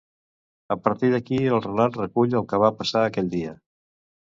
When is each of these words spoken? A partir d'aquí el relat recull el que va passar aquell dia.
A 0.75 0.77
partir 0.87 1.09
d'aquí 1.15 1.37
el 1.57 1.61
relat 1.67 2.01
recull 2.01 2.35
el 2.41 2.49
que 2.55 2.61
va 2.67 2.73
passar 2.83 3.07
aquell 3.13 3.33
dia. 3.39 3.57